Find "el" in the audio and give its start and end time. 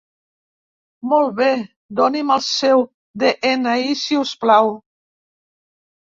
2.37-2.41